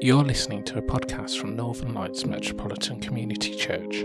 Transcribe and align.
You're 0.00 0.22
listening 0.22 0.62
to 0.66 0.78
a 0.78 0.82
podcast 0.82 1.40
from 1.40 1.56
Northern 1.56 1.92
Lights 1.92 2.24
Metropolitan 2.24 3.00
Community 3.00 3.52
Church. 3.56 4.04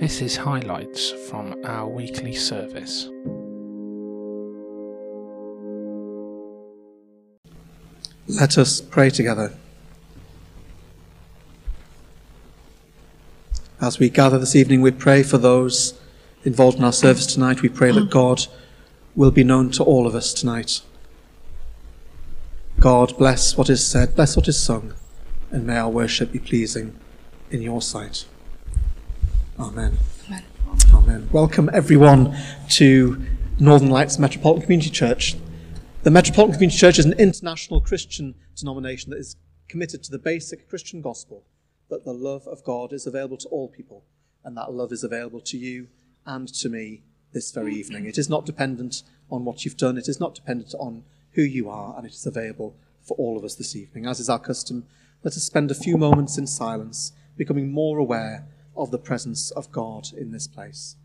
This 0.00 0.22
is 0.22 0.38
highlights 0.38 1.10
from 1.28 1.62
our 1.66 1.86
weekly 1.86 2.32
service. 2.32 3.10
Let 8.28 8.56
us 8.56 8.80
pray 8.80 9.10
together. 9.10 9.52
As 13.78 13.98
we 13.98 14.08
gather 14.08 14.38
this 14.38 14.56
evening, 14.56 14.80
we 14.80 14.90
pray 14.90 15.22
for 15.22 15.36
those 15.36 16.00
involved 16.44 16.78
in 16.78 16.84
our 16.84 16.94
service 16.94 17.26
tonight. 17.26 17.60
We 17.60 17.68
pray 17.68 17.92
that 17.92 18.08
God 18.08 18.46
will 19.14 19.30
be 19.30 19.44
known 19.44 19.70
to 19.72 19.84
all 19.84 20.06
of 20.06 20.14
us 20.14 20.32
tonight. 20.32 20.80
God, 22.84 23.16
bless 23.16 23.56
what 23.56 23.70
is 23.70 23.82
said, 23.82 24.14
bless 24.14 24.36
what 24.36 24.46
is 24.46 24.62
sung, 24.62 24.92
and 25.50 25.66
may 25.66 25.78
our 25.78 25.88
worship 25.88 26.32
be 26.32 26.38
pleasing 26.38 26.94
in 27.50 27.62
your 27.62 27.80
sight. 27.80 28.26
Amen. 29.58 29.96
Amen. 30.26 30.44
Amen. 30.92 31.28
Welcome 31.32 31.70
everyone 31.72 32.36
to 32.72 33.24
Northern 33.58 33.88
Lights 33.88 34.18
Metropolitan 34.18 34.64
Community 34.64 34.90
Church. 34.90 35.34
The 36.02 36.10
Metropolitan 36.10 36.56
Community 36.56 36.76
Church 36.76 36.98
is 36.98 37.06
an 37.06 37.14
international 37.14 37.80
Christian 37.80 38.34
denomination 38.54 39.12
that 39.12 39.18
is 39.18 39.36
committed 39.66 40.04
to 40.04 40.10
the 40.10 40.18
basic 40.18 40.68
Christian 40.68 41.00
gospel 41.00 41.42
that 41.88 42.04
the 42.04 42.12
love 42.12 42.46
of 42.46 42.64
God 42.64 42.92
is 42.92 43.06
available 43.06 43.38
to 43.38 43.48
all 43.48 43.68
people, 43.68 44.04
and 44.44 44.58
that 44.58 44.74
love 44.74 44.92
is 44.92 45.02
available 45.02 45.40
to 45.40 45.56
you 45.56 45.88
and 46.26 46.48
to 46.48 46.68
me 46.68 47.00
this 47.32 47.50
very 47.50 47.74
evening. 47.74 48.04
It 48.04 48.18
is 48.18 48.28
not 48.28 48.44
dependent 48.44 49.04
on 49.30 49.46
what 49.46 49.64
you've 49.64 49.78
done, 49.78 49.96
it 49.96 50.06
is 50.06 50.20
not 50.20 50.34
dependent 50.34 50.74
on 50.78 51.04
who 51.34 51.42
you 51.42 51.68
are, 51.68 51.96
and 51.96 52.06
it 52.06 52.12
is 52.12 52.26
available 52.26 52.76
for 53.02 53.16
all 53.16 53.36
of 53.36 53.44
us 53.44 53.54
this 53.54 53.76
evening. 53.76 54.06
As 54.06 54.20
is 54.20 54.30
our 54.30 54.38
custom, 54.38 54.86
let 55.22 55.34
us 55.34 55.42
spend 55.42 55.70
a 55.70 55.74
few 55.74 55.96
moments 55.96 56.38
in 56.38 56.46
silence, 56.46 57.12
becoming 57.36 57.70
more 57.70 57.98
aware 57.98 58.46
of 58.76 58.90
the 58.90 58.98
presence 58.98 59.50
of 59.50 59.70
God 59.70 60.12
in 60.12 60.32
this 60.32 60.46
place. 60.46 60.96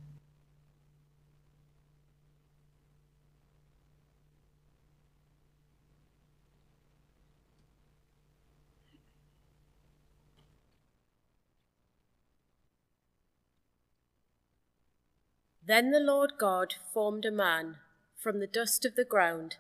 Then 15.66 15.92
the 15.92 16.00
Lord 16.00 16.34
God 16.40 16.74
formed 16.92 17.26
a 17.26 17.32
man 17.32 17.76
from 18.18 18.40
the 18.40 18.48
dust 18.48 18.86
of 18.86 18.96
the 18.96 19.06
ground 19.06 19.58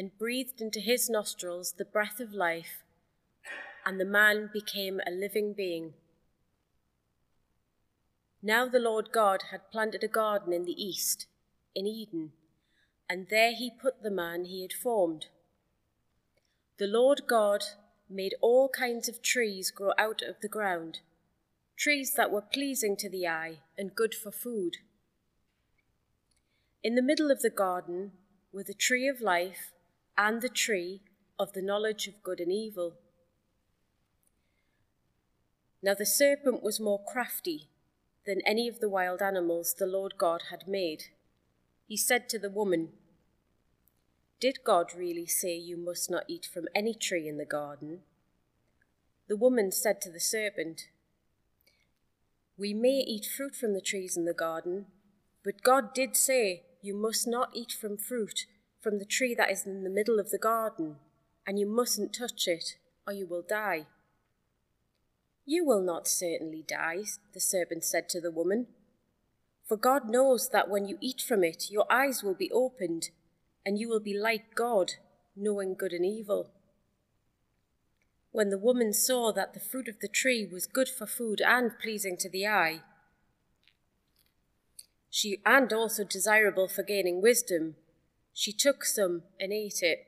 and 0.00 0.16
breathed 0.16 0.62
into 0.62 0.80
his 0.80 1.10
nostrils 1.10 1.74
the 1.76 1.84
breath 1.84 2.20
of 2.20 2.32
life, 2.32 2.84
and 3.84 4.00
the 4.00 4.04
man 4.06 4.48
became 4.50 4.98
a 5.06 5.10
living 5.10 5.52
being. 5.52 5.92
Now 8.42 8.66
the 8.66 8.78
Lord 8.78 9.12
God 9.12 9.42
had 9.50 9.70
planted 9.70 10.02
a 10.02 10.08
garden 10.08 10.54
in 10.54 10.64
the 10.64 10.82
east, 10.82 11.26
in 11.74 11.86
Eden, 11.86 12.32
and 13.10 13.26
there 13.28 13.52
he 13.52 13.70
put 13.70 14.02
the 14.02 14.10
man 14.10 14.46
he 14.46 14.62
had 14.62 14.72
formed. 14.72 15.26
The 16.78 16.86
Lord 16.86 17.24
God 17.28 17.62
made 18.08 18.34
all 18.40 18.70
kinds 18.70 19.06
of 19.06 19.20
trees 19.20 19.70
grow 19.70 19.92
out 19.98 20.22
of 20.22 20.36
the 20.40 20.48
ground, 20.48 21.00
trees 21.76 22.14
that 22.14 22.30
were 22.30 22.40
pleasing 22.40 22.96
to 22.96 23.10
the 23.10 23.28
eye 23.28 23.58
and 23.76 23.94
good 23.94 24.14
for 24.14 24.30
food. 24.30 24.78
In 26.82 26.94
the 26.94 27.02
middle 27.02 27.30
of 27.30 27.42
the 27.42 27.50
garden 27.50 28.12
were 28.50 28.64
the 28.64 28.72
tree 28.72 29.06
of 29.06 29.20
life 29.20 29.72
and 30.20 30.42
the 30.42 30.50
tree 30.50 31.00
of 31.38 31.54
the 31.54 31.62
knowledge 31.62 32.06
of 32.06 32.22
good 32.22 32.40
and 32.40 32.52
evil. 32.52 32.92
Now 35.82 35.94
the 35.94 36.04
serpent 36.04 36.62
was 36.62 36.78
more 36.78 37.00
crafty 37.02 37.70
than 38.26 38.42
any 38.44 38.68
of 38.68 38.80
the 38.80 38.88
wild 38.90 39.22
animals 39.22 39.74
the 39.78 39.86
Lord 39.86 40.18
God 40.18 40.42
had 40.50 40.68
made. 40.68 41.04
He 41.86 41.96
said 41.96 42.28
to 42.28 42.38
the 42.38 42.50
woman, 42.50 42.90
Did 44.38 44.58
God 44.62 44.92
really 44.94 45.24
say 45.24 45.56
you 45.56 45.78
must 45.78 46.10
not 46.10 46.24
eat 46.28 46.46
from 46.52 46.66
any 46.74 46.92
tree 46.92 47.26
in 47.26 47.38
the 47.38 47.46
garden? 47.46 48.00
The 49.26 49.38
woman 49.38 49.72
said 49.72 50.02
to 50.02 50.10
the 50.10 50.20
serpent, 50.20 50.82
We 52.58 52.74
may 52.74 52.98
eat 52.98 53.24
fruit 53.24 53.56
from 53.56 53.72
the 53.72 53.80
trees 53.80 54.18
in 54.18 54.26
the 54.26 54.34
garden, 54.34 54.84
but 55.42 55.62
God 55.62 55.94
did 55.94 56.14
say, 56.14 56.64
You 56.82 56.94
must 56.94 57.26
not 57.26 57.52
eat 57.54 57.72
from 57.72 57.96
fruit 57.96 58.44
from 58.80 58.98
the 58.98 59.04
tree 59.04 59.34
that 59.34 59.50
is 59.50 59.66
in 59.66 59.84
the 59.84 59.90
middle 59.90 60.18
of 60.18 60.30
the 60.30 60.38
garden, 60.38 60.96
and 61.46 61.58
you 61.58 61.66
mustn't 61.66 62.14
touch 62.14 62.46
it, 62.46 62.76
or 63.06 63.12
you 63.12 63.26
will 63.26 63.44
die. 63.46 63.86
You 65.44 65.64
will 65.64 65.82
not 65.82 66.08
certainly 66.08 66.64
die, 66.66 67.02
the 67.34 67.40
serpent 67.40 67.84
said 67.84 68.08
to 68.10 68.20
the 68.20 68.30
woman. 68.30 68.66
For 69.66 69.76
God 69.76 70.08
knows 70.08 70.48
that 70.50 70.68
when 70.68 70.86
you 70.86 70.96
eat 71.00 71.20
from 71.20 71.44
it, 71.44 71.70
your 71.70 71.90
eyes 71.90 72.22
will 72.22 72.34
be 72.34 72.50
opened, 72.52 73.10
and 73.64 73.78
you 73.78 73.88
will 73.88 74.00
be 74.00 74.16
like 74.16 74.54
God, 74.54 74.92
knowing 75.36 75.74
good 75.74 75.92
and 75.92 76.04
evil. 76.04 76.50
When 78.32 78.50
the 78.50 78.58
woman 78.58 78.92
saw 78.92 79.32
that 79.32 79.54
the 79.54 79.60
fruit 79.60 79.88
of 79.88 80.00
the 80.00 80.08
tree 80.08 80.48
was 80.50 80.66
good 80.66 80.88
for 80.88 81.06
food 81.06 81.40
and 81.40 81.78
pleasing 81.78 82.16
to 82.18 82.30
the 82.30 82.46
eye, 82.46 82.80
she 85.10 85.40
and 85.44 85.72
also 85.72 86.04
desirable 86.04 86.68
for 86.68 86.84
gaining 86.84 87.20
wisdom, 87.20 87.74
she 88.32 88.52
took 88.52 88.84
some 88.84 89.22
and 89.38 89.52
ate 89.52 89.82
it. 89.82 90.06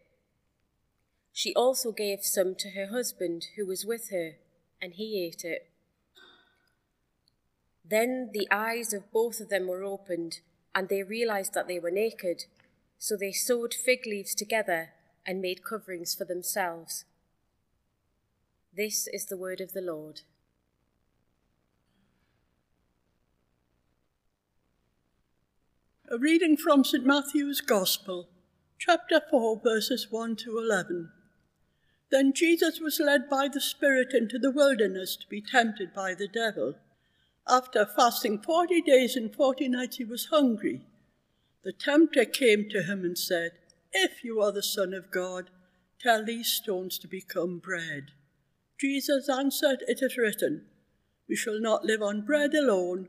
She 1.32 1.54
also 1.54 1.92
gave 1.92 2.22
some 2.22 2.54
to 2.56 2.70
her 2.70 2.86
husband 2.86 3.46
who 3.56 3.66
was 3.66 3.86
with 3.86 4.10
her, 4.10 4.36
and 4.80 4.94
he 4.94 5.24
ate 5.24 5.44
it. 5.44 5.68
Then 7.84 8.30
the 8.32 8.48
eyes 8.50 8.92
of 8.92 9.10
both 9.12 9.40
of 9.40 9.48
them 9.48 9.66
were 9.66 9.84
opened, 9.84 10.40
and 10.74 10.88
they 10.88 11.02
realized 11.02 11.54
that 11.54 11.68
they 11.68 11.78
were 11.78 11.90
naked. 11.90 12.44
So 12.98 13.16
they 13.16 13.32
sewed 13.32 13.74
fig 13.74 14.06
leaves 14.06 14.34
together 14.34 14.90
and 15.26 15.40
made 15.40 15.64
coverings 15.64 16.14
for 16.14 16.24
themselves. 16.24 17.04
This 18.74 19.06
is 19.06 19.26
the 19.26 19.36
word 19.36 19.60
of 19.60 19.72
the 19.72 19.80
Lord. 19.80 20.22
A 26.12 26.18
reading 26.18 26.58
from 26.58 26.84
St. 26.84 27.06
Matthew's 27.06 27.62
Gospel, 27.62 28.28
chapter 28.78 29.18
4, 29.30 29.62
verses 29.64 30.08
1 30.10 30.36
to 30.44 30.58
11. 30.58 31.10
Then 32.10 32.34
Jesus 32.34 32.78
was 32.80 33.00
led 33.00 33.30
by 33.30 33.48
the 33.48 33.62
Spirit 33.62 34.12
into 34.12 34.38
the 34.38 34.50
wilderness 34.50 35.16
to 35.16 35.26
be 35.26 35.40
tempted 35.40 35.94
by 35.94 36.12
the 36.12 36.28
devil. 36.28 36.74
After 37.48 37.86
fasting 37.86 38.42
forty 38.42 38.82
days 38.82 39.16
and 39.16 39.34
forty 39.34 39.68
nights, 39.68 39.96
he 39.96 40.04
was 40.04 40.26
hungry. 40.26 40.82
The 41.64 41.72
tempter 41.72 42.26
came 42.26 42.68
to 42.68 42.82
him 42.82 43.06
and 43.06 43.16
said, 43.16 43.52
If 43.94 44.22
you 44.22 44.42
are 44.42 44.52
the 44.52 44.62
Son 44.62 44.92
of 44.92 45.10
God, 45.10 45.48
tell 45.98 46.22
these 46.22 46.52
stones 46.52 46.98
to 46.98 47.08
become 47.08 47.58
bread. 47.58 48.08
Jesus 48.78 49.30
answered, 49.30 49.82
It 49.88 50.02
is 50.02 50.18
written, 50.18 50.66
We 51.26 51.36
shall 51.36 51.58
not 51.58 51.86
live 51.86 52.02
on 52.02 52.26
bread 52.26 52.52
alone 52.52 53.08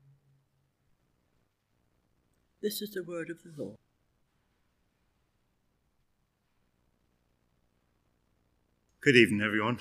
This 2.61 2.79
is 2.83 2.91
the 2.91 3.01
word 3.01 3.31
of 3.31 3.41
the 3.41 3.51
Lord. 3.57 3.77
Good 9.01 9.15
evening, 9.15 9.41
everyone. 9.41 9.79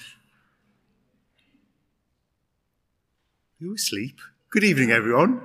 You 3.58 3.74
asleep? 3.74 4.18
Good 4.48 4.64
evening, 4.64 4.92
everyone. 4.92 5.42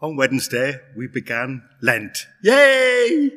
On 0.00 0.14
Wednesday, 0.14 0.78
we 0.96 1.08
began 1.08 1.68
Lent. 1.80 2.28
Yay! 2.44 3.32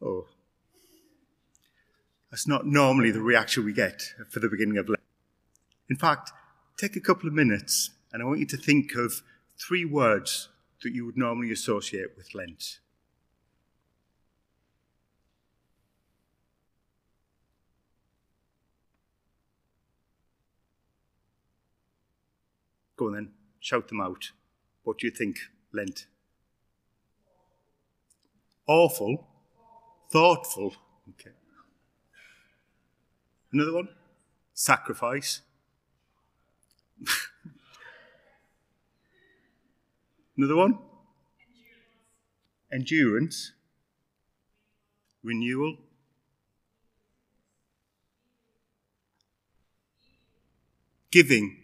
Oh. 0.00 0.26
That's 2.30 2.46
not 2.46 2.64
normally 2.64 3.10
the 3.10 3.20
reaction 3.20 3.64
we 3.64 3.72
get 3.72 4.02
for 4.30 4.38
the 4.38 4.48
beginning 4.48 4.78
of 4.78 4.88
Lent. 4.88 5.02
In 5.90 5.96
fact, 5.96 6.30
take 6.76 6.94
a 6.94 7.00
couple 7.00 7.26
of 7.26 7.34
minutes 7.34 7.90
and 8.12 8.22
I 8.22 8.26
want 8.26 8.38
you 8.38 8.46
to 8.46 8.56
think 8.56 8.94
of 8.94 9.20
three 9.58 9.84
words 9.84 10.48
that 10.82 10.92
you 10.92 11.06
would 11.06 11.16
normally 11.16 11.50
associate 11.50 12.16
with 12.16 12.34
Lent. 12.34 12.80
Go 22.96 23.06
on 23.08 23.14
then, 23.14 23.32
shout 23.60 23.88
them 23.88 24.00
out. 24.00 24.30
What 24.84 24.98
do 24.98 25.06
you 25.06 25.10
think, 25.10 25.38
Lent? 25.72 26.06
Awful, 28.66 29.26
thoughtful. 30.10 30.74
Okay. 31.10 31.34
Another 33.52 33.72
one? 33.74 33.88
Sacrifice. 34.52 35.42
Another 40.36 40.56
one? 40.56 40.78
Endurance. 42.72 43.52
Renewal. 45.22 45.76
Giving. 51.10 51.58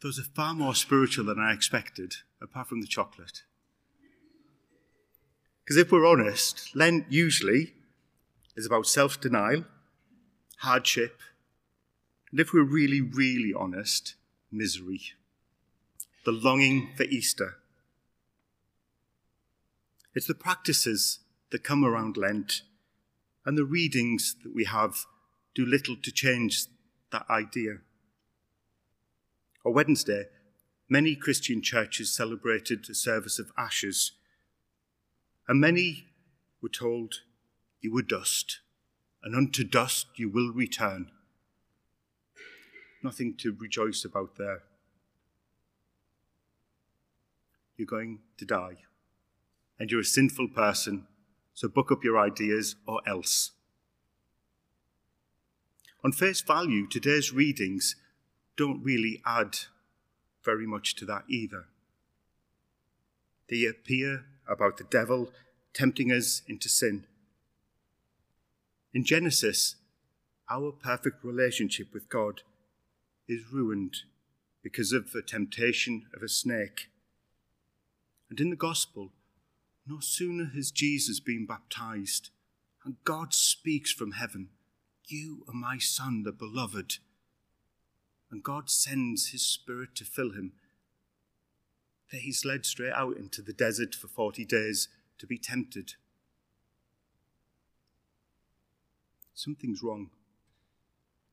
Those 0.00 0.18
are 0.18 0.24
far 0.34 0.54
more 0.54 0.74
spiritual 0.74 1.26
than 1.26 1.38
I 1.38 1.52
expected, 1.52 2.16
apart 2.40 2.68
from 2.68 2.80
the 2.80 2.86
chocolate. 2.86 3.42
Because 5.62 5.76
if 5.76 5.92
we're 5.92 6.06
honest, 6.06 6.74
Lent 6.74 7.06
usually 7.10 7.74
is 8.56 8.66
about 8.66 8.86
self 8.86 9.20
denial, 9.20 9.64
hardship, 10.58 11.20
and 12.30 12.40
if 12.40 12.52
we're 12.52 12.64
really, 12.64 13.00
really 13.00 13.52
honest, 13.54 14.14
misery 14.50 15.12
the 16.24 16.32
longing 16.32 16.90
for 16.96 17.04
Easter. 17.04 17.56
It's 20.14 20.26
the 20.26 20.34
practices 20.34 21.20
that 21.50 21.64
come 21.64 21.84
around 21.84 22.16
Lent 22.16 22.62
and 23.44 23.58
the 23.58 23.64
readings 23.64 24.36
that 24.42 24.54
we 24.54 24.64
have 24.64 25.04
do 25.54 25.66
little 25.66 25.96
to 26.02 26.10
change 26.10 26.66
that 27.12 27.26
idea. 27.28 27.78
On 29.64 29.74
Wednesday, 29.74 30.24
many 30.88 31.14
Christian 31.14 31.62
churches 31.62 32.14
celebrated 32.14 32.86
a 32.88 32.94
service 32.94 33.38
of 33.38 33.52
ashes, 33.56 34.12
and 35.46 35.60
many 35.60 36.06
were 36.62 36.68
told, 36.68 37.16
You 37.80 37.92
were 37.92 38.02
dust, 38.02 38.60
and 39.22 39.36
unto 39.36 39.64
dust 39.64 40.06
you 40.16 40.30
will 40.30 40.52
return. 40.52 41.10
Nothing 43.02 43.34
to 43.38 43.52
rejoice 43.52 44.04
about 44.04 44.36
there 44.36 44.62
you're 47.76 47.86
going 47.86 48.20
to 48.38 48.44
die. 48.44 48.78
And 49.78 49.90
you're 49.90 50.00
a 50.00 50.04
sinful 50.04 50.48
person, 50.48 51.06
so 51.52 51.68
book 51.68 51.90
up 51.90 52.04
your 52.04 52.18
ideas 52.18 52.76
or 52.86 53.00
else. 53.06 53.52
On 56.04 56.12
face 56.12 56.42
value, 56.42 56.86
today's 56.86 57.32
readings 57.32 57.96
don't 58.56 58.82
really 58.82 59.22
add 59.26 59.56
very 60.44 60.66
much 60.66 60.94
to 60.96 61.06
that 61.06 61.24
either. 61.28 61.64
They 63.48 63.64
appear 63.64 64.26
about 64.48 64.76
the 64.76 64.84
devil 64.84 65.32
tempting 65.72 66.12
us 66.12 66.42
into 66.46 66.68
sin. 66.68 67.06
In 68.92 69.04
Genesis, 69.04 69.76
our 70.50 70.70
perfect 70.72 71.24
relationship 71.24 71.88
with 71.92 72.08
God 72.08 72.42
is 73.26 73.52
ruined 73.52 73.96
because 74.62 74.92
of 74.92 75.12
the 75.12 75.22
temptation 75.22 76.06
of 76.14 76.22
a 76.22 76.28
snake. 76.28 76.88
And 78.34 78.40
in 78.40 78.50
the 78.50 78.56
gospel, 78.56 79.12
no 79.86 80.00
sooner 80.00 80.50
has 80.56 80.72
Jesus 80.72 81.20
been 81.20 81.46
baptized, 81.46 82.30
and 82.84 82.96
God 83.04 83.32
speaks 83.32 83.92
from 83.92 84.10
heaven, 84.10 84.48
You 85.06 85.44
are 85.46 85.54
my 85.54 85.78
Son, 85.78 86.24
the 86.24 86.32
beloved. 86.32 86.94
And 88.32 88.42
God 88.42 88.68
sends 88.68 89.28
his 89.28 89.46
Spirit 89.46 89.94
to 89.94 90.04
fill 90.04 90.32
him. 90.32 90.54
That 92.10 92.22
he's 92.22 92.44
led 92.44 92.66
straight 92.66 92.92
out 92.92 93.16
into 93.16 93.40
the 93.40 93.52
desert 93.52 93.94
for 93.94 94.08
40 94.08 94.44
days 94.44 94.88
to 95.20 95.28
be 95.28 95.38
tempted. 95.38 95.92
Something's 99.32 99.80
wrong. 99.80 100.10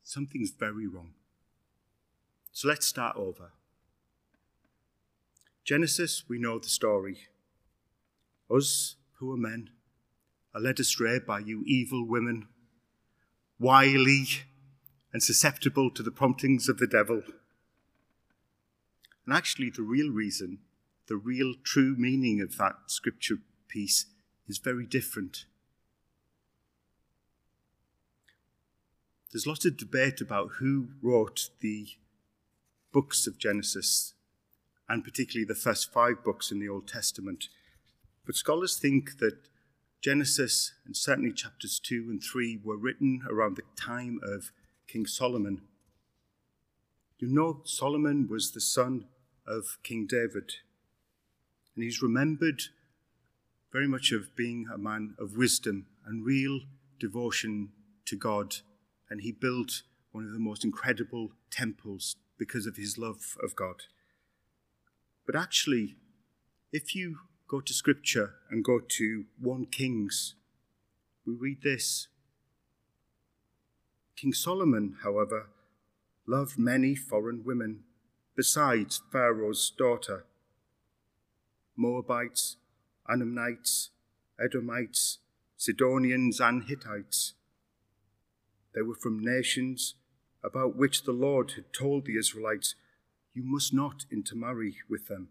Something's 0.04 0.52
very 0.52 0.86
wrong. 0.86 1.14
So 2.52 2.68
let's 2.68 2.86
start 2.86 3.16
over. 3.18 3.54
Genesis, 5.64 6.24
we 6.28 6.40
know 6.40 6.58
the 6.58 6.70
story. 6.70 7.28
Us, 8.50 8.96
poor 9.20 9.38
men, 9.38 9.70
are 10.54 10.62
led 10.62 10.80
astray 10.80 11.20
by 11.20 11.40
you 11.40 11.64
evil 11.66 12.06
women, 12.06 12.48
wily 13.60 14.26
and 15.14 15.22
susceptible 15.22 15.92
to 15.92 16.02
the 16.02 16.12
promptings 16.12 16.68
of 16.68 16.78
the 16.78 16.88
devil. 16.88 17.22
And 19.26 19.36
actually, 19.36 19.70
the 19.70 19.84
real 19.84 20.10
reason, 20.10 20.60
the 21.08 21.16
real 21.16 21.54
true 21.64 21.96
meaning 21.98 22.42
of 22.42 22.58
that 22.58 22.76
scripture 22.88 23.38
piece 23.68 24.08
is 24.48 24.58
very 24.58 24.86
different. 24.86 25.46
There's 29.32 29.48
lots 29.48 29.64
of 29.64 29.78
debate 29.78 30.20
about 30.20 30.54
who 30.60 30.90
wrote 31.02 31.50
the 31.62 31.88
books 32.92 33.28
of 33.28 33.38
Genesis 33.38 34.14
and 34.92 35.06
particularly 35.06 35.46
the 35.46 35.56
first 35.56 35.94
five 35.94 36.22
books 36.22 36.52
in 36.52 36.60
the 36.60 36.68
Old 36.68 36.86
Testament. 36.86 37.48
But 38.26 38.36
scholars 38.36 38.78
think 38.78 39.20
that 39.20 39.48
Genesis 40.02 40.74
and 40.86 40.98
certainly 40.98 41.32
chapters 41.32 41.80
2 41.80 42.08
and 42.10 42.22
3 42.22 42.60
were 42.62 42.76
written 42.76 43.22
around 43.30 43.56
the 43.56 43.64
time 43.82 44.20
of 44.22 44.52
King 44.90 45.06
Solomon. 45.06 45.62
You 47.20 47.30
know, 47.30 47.62
Solomon 47.64 48.28
was 48.28 48.52
the 48.52 48.60
son 48.60 49.06
of 49.48 49.78
King 49.82 50.08
David, 50.08 50.56
and 51.74 51.86
he's 51.86 52.02
remembered 52.02 52.64
very 53.72 53.88
much 53.88 54.12
of 54.12 54.36
being 54.36 54.68
a 54.74 54.78
man 54.78 55.16
of 55.18 55.38
wisdom 55.38 55.86
and 56.06 56.26
real 56.26 56.60
devotion 57.00 57.70
to 58.08 58.18
God, 58.18 58.58
and 59.10 59.22
he 59.22 59.32
built 59.32 59.84
one 60.12 60.26
of 60.26 60.34
the 60.34 60.40
most 60.40 60.66
incredible 60.66 61.32
temples 61.50 62.18
because 62.38 62.66
of 62.66 62.76
his 62.76 62.98
love 62.98 63.38
of 63.42 63.56
God. 63.56 63.84
But 65.26 65.36
actually, 65.36 65.96
if 66.72 66.96
you 66.96 67.18
go 67.48 67.62
to 67.62 67.74
Scripture 67.74 68.36
and 68.50 68.64
go 68.64 68.80
to 68.80 69.26
1 69.40 69.66
Kings, 69.68 70.36
we 71.26 71.34
read 71.34 71.62
this. 71.62 72.08
King 74.16 74.34
Solomon, 74.34 74.98
however, 75.04 75.48
loved 76.28 76.58
many 76.58 76.96
foreign 76.96 77.44
women 77.44 77.84
besides 78.36 79.02
Pharaoh's 79.12 79.72
daughter 79.78 80.26
Moabites, 81.76 82.58
Ammonites, 83.10 83.90
Edomites, 84.40 85.20
Sidonians, 85.58 86.40
and 86.40 86.64
Hittites. 86.64 87.34
They 88.74 88.82
were 88.82 88.96
from 88.96 89.20
nations 89.20 89.96
about 90.44 90.76
which 90.76 91.04
the 91.04 91.12
Lord 91.12 91.52
had 91.52 91.74
told 91.74 92.06
the 92.06 92.18
Israelites 92.18 92.76
you 93.34 93.44
must 93.44 93.74
not 93.74 94.06
intermarry 94.12 94.78
with 94.90 95.08
them, 95.08 95.30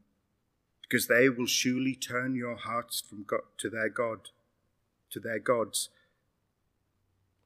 because 0.83 1.07
they 1.07 1.29
will 1.29 1.47
surely 1.47 1.95
turn 1.95 2.35
your 2.35 2.57
hearts 2.57 3.01
from 3.01 3.25
God 3.25 3.41
to 3.59 3.69
their 3.69 3.89
God, 3.89 4.31
to 5.11 5.21
their 5.21 5.39
gods. 5.39 5.91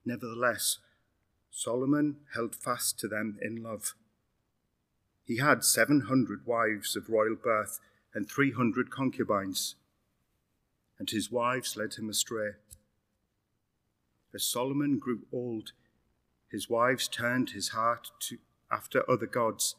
Nevertheless, 0.04 0.78
Solomon 1.50 2.16
held 2.34 2.54
fast 2.54 2.98
to 3.00 3.08
them 3.08 3.38
in 3.40 3.62
love. 3.62 3.94
He 5.24 5.38
had 5.38 5.64
seven 5.64 6.02
hundred 6.02 6.46
wives 6.46 6.96
of 6.96 7.08
royal 7.08 7.36
birth 7.36 7.80
and 8.12 8.28
three 8.28 8.52
hundred 8.52 8.90
concubines, 8.90 9.76
and 10.98 11.10
his 11.10 11.30
wives 11.30 11.76
led 11.76 11.94
him 11.94 12.08
astray. 12.08 12.50
As 14.34 14.44
Solomon 14.44 14.98
grew 14.98 15.20
old, 15.32 15.72
his 16.50 16.68
wives 16.68 17.08
turned 17.08 17.50
his 17.50 17.70
heart 17.70 18.10
to, 18.20 18.38
after 18.70 19.08
other 19.10 19.26
gods 19.26 19.76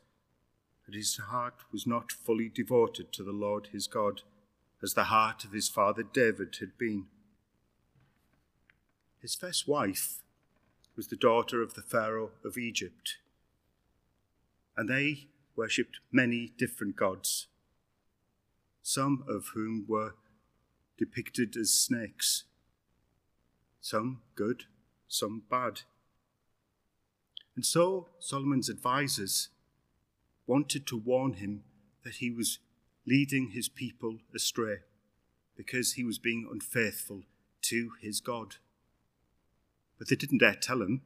that 0.85 0.95
his 0.95 1.17
heart 1.17 1.55
was 1.71 1.87
not 1.87 2.11
fully 2.11 2.49
devoted 2.49 3.11
to 3.13 3.23
the 3.23 3.31
Lord 3.31 3.69
his 3.71 3.87
God, 3.87 4.21
as 4.83 4.93
the 4.93 5.05
heart 5.05 5.43
of 5.43 5.51
his 5.51 5.67
father 5.67 6.03
David 6.03 6.57
had 6.59 6.77
been. 6.77 7.05
His 9.21 9.35
first 9.35 9.67
wife 9.67 10.21
was 10.95 11.07
the 11.07 11.15
daughter 11.15 11.61
of 11.61 11.73
the 11.73 11.81
Pharaoh 11.81 12.31
of 12.43 12.57
Egypt, 12.57 13.17
and 14.77 14.87
they 14.87 15.27
worshipped 15.55 15.99
many 16.11 16.53
different 16.57 16.95
gods, 16.95 17.47
some 18.83 19.23
of 19.27 19.47
whom 19.53 19.85
were 19.87 20.13
depicted 20.97 21.57
as 21.57 21.71
snakes, 21.71 22.43
some 23.81 24.21
good, 24.35 24.65
some 25.07 25.43
bad. 25.49 25.81
And 27.55 27.65
so 27.65 28.09
Solomon's 28.19 28.69
advisers 28.69 29.49
wanted 30.47 30.85
to 30.87 30.97
warn 30.97 31.33
him 31.33 31.63
that 32.03 32.15
he 32.15 32.29
was 32.29 32.59
leading 33.05 33.51
his 33.51 33.69
people 33.69 34.19
astray 34.33 34.77
because 35.55 35.93
he 35.93 36.03
was 36.03 36.19
being 36.19 36.47
unfaithful 36.51 37.23
to 37.61 37.91
his 38.01 38.19
God. 38.19 38.57
But 39.97 40.09
they 40.09 40.15
didn't 40.15 40.39
dare 40.39 40.55
tell 40.55 40.81
him. 40.81 41.01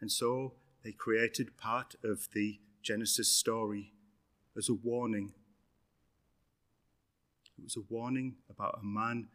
And 0.00 0.10
so 0.10 0.54
they 0.82 0.92
created 0.92 1.56
part 1.56 1.94
of 2.02 2.28
the 2.34 2.60
Genesis 2.82 3.28
story 3.28 3.92
as 4.56 4.68
a 4.68 4.74
warning. 4.74 5.32
It 7.58 7.64
was 7.64 7.76
a 7.76 7.92
warning 7.92 8.36
about 8.50 8.78
a 8.82 8.84
man 8.84 9.28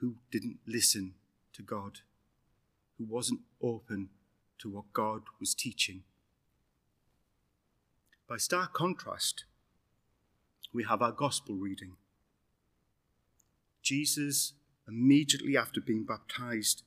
who 0.00 0.16
didn't 0.30 0.58
listen 0.66 1.14
to 1.52 1.62
God, 1.62 2.00
who 2.98 3.04
wasn't 3.04 3.40
open 3.62 4.08
to 4.58 4.68
what 4.68 4.92
God 4.92 5.22
was 5.38 5.54
teaching. 5.54 6.02
By 8.32 8.38
stark 8.38 8.72
contrast, 8.72 9.44
we 10.72 10.84
have 10.84 11.02
our 11.02 11.12
gospel 11.12 11.54
reading. 11.56 11.96
Jesus, 13.82 14.54
immediately 14.88 15.54
after 15.54 15.82
being 15.82 16.04
baptized 16.04 16.82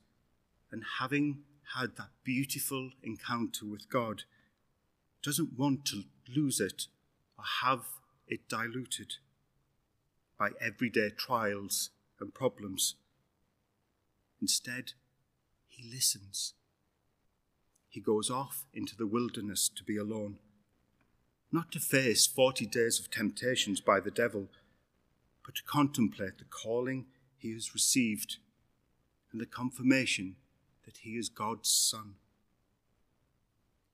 and 0.72 0.82
having 0.98 1.44
had 1.76 1.94
that 1.98 2.08
beautiful 2.24 2.90
encounter 3.00 3.64
with 3.64 3.88
God, 3.88 4.24
doesn't 5.22 5.56
want 5.56 5.84
to 5.84 6.02
lose 6.34 6.58
it 6.58 6.88
or 7.38 7.44
have 7.62 7.84
it 8.26 8.48
diluted 8.48 9.14
by 10.36 10.48
everyday 10.60 11.10
trials 11.10 11.90
and 12.18 12.34
problems. 12.34 12.96
Instead, 14.42 14.94
he 15.68 15.88
listens. 15.88 16.54
He 17.88 18.00
goes 18.00 18.30
off 18.30 18.64
into 18.74 18.96
the 18.96 19.06
wilderness 19.06 19.70
to 19.76 19.84
be 19.84 19.96
alone, 19.96 20.40
not 21.52 21.70
to 21.72 21.80
face 21.80 22.26
40 22.26 22.66
days 22.66 22.98
of 22.98 23.10
temptations 23.10 23.80
by 23.80 24.00
the 24.00 24.10
devil, 24.10 24.48
but 25.44 25.54
to 25.54 25.62
contemplate 25.62 26.38
the 26.38 26.44
calling 26.44 27.06
he 27.38 27.52
has 27.52 27.74
received 27.74 28.38
and 29.32 29.40
the 29.40 29.46
confirmation 29.46 30.36
that 30.84 30.98
he 30.98 31.10
is 31.10 31.28
God's 31.28 31.68
Son. 31.68 32.14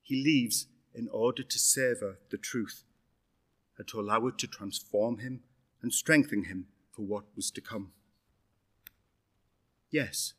He 0.02 0.23
leaves 0.23 0.66
in 0.94 1.09
order 1.09 1.42
to 1.42 1.59
savour 1.59 2.18
the 2.30 2.37
truth 2.37 2.85
and 3.78 3.87
to 3.88 4.00
allow 4.00 4.26
it 4.26 4.38
to 4.38 4.47
transform 4.47 5.18
him 5.18 5.40
and 5.82 5.92
strengthen 5.92 6.44
him 6.44 6.66
for 6.90 7.02
what 7.02 7.25
was 7.35 7.50
to 7.50 7.61
come. 7.61 7.92
Yes, 9.90 10.35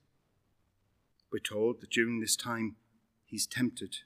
we're 1.31 1.39
told 1.39 1.81
that 1.81 1.89
during 1.89 2.19
this 2.19 2.35
time 2.35 2.75
he's 3.25 3.45
tempted. 3.45 3.97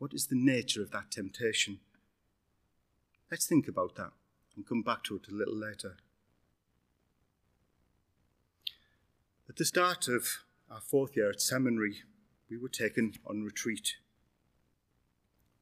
What 0.00 0.14
is 0.14 0.28
the 0.28 0.34
nature 0.34 0.80
of 0.80 0.92
that 0.92 1.10
temptation? 1.10 1.80
Let's 3.30 3.46
think 3.46 3.68
about 3.68 3.96
that 3.96 4.12
and 4.56 4.66
come 4.66 4.80
back 4.80 5.04
to 5.04 5.16
it 5.16 5.28
a 5.30 5.34
little 5.34 5.54
later. 5.54 5.98
At 9.46 9.56
the 9.56 9.66
start 9.66 10.08
of 10.08 10.26
our 10.70 10.80
fourth 10.80 11.18
year 11.18 11.28
at 11.28 11.42
seminary, 11.42 11.96
we 12.48 12.56
were 12.56 12.70
taken 12.70 13.12
on 13.26 13.44
retreat. 13.44 13.96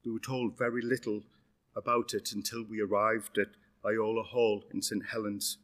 We 0.05 0.11
were 0.13 0.19
told 0.19 0.57
very 0.57 0.81
little 0.81 1.23
about 1.75 2.13
it 2.13 2.31
until 2.31 2.63
we 2.63 2.79
arrived 2.79 3.37
at 3.37 3.57
Loyola 3.83 4.23
Hall 4.23 4.63
in 4.73 4.81
St. 4.81 5.07
Helens. 5.07 5.57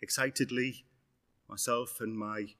Excitedly, 0.00 0.86
myself 1.46 2.00
and 2.00 2.16
my 2.16 2.54